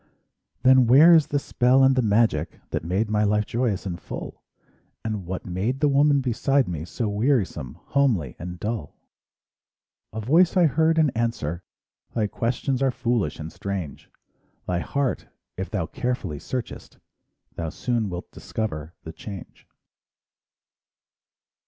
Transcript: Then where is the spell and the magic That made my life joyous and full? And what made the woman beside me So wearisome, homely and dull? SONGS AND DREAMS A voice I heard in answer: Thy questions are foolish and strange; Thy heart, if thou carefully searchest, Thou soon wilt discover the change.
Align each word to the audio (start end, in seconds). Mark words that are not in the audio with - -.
Then 0.63 0.87
where 0.87 1.13
is 1.13 1.27
the 1.27 1.37
spell 1.37 1.83
and 1.83 1.95
the 1.95 2.01
magic 2.01 2.59
That 2.71 2.83
made 2.83 3.07
my 3.07 3.23
life 3.23 3.45
joyous 3.45 3.85
and 3.85 4.01
full? 4.01 4.41
And 5.05 5.27
what 5.27 5.45
made 5.45 5.79
the 5.79 5.87
woman 5.87 6.21
beside 6.21 6.67
me 6.67 6.85
So 6.85 7.07
wearisome, 7.07 7.75
homely 7.89 8.35
and 8.39 8.59
dull? 8.59 8.95
SONGS 8.95 8.95
AND 8.95 10.11
DREAMS 10.11 10.23
A 10.23 10.25
voice 10.25 10.57
I 10.57 10.65
heard 10.65 10.97
in 10.97 11.09
answer: 11.11 11.61
Thy 12.15 12.25
questions 12.25 12.81
are 12.81 12.89
foolish 12.89 13.37
and 13.39 13.53
strange; 13.53 14.09
Thy 14.65 14.79
heart, 14.79 15.27
if 15.55 15.69
thou 15.69 15.85
carefully 15.85 16.39
searchest, 16.39 16.97
Thou 17.53 17.69
soon 17.69 18.09
wilt 18.09 18.31
discover 18.31 18.95
the 19.03 19.13
change. 19.13 19.67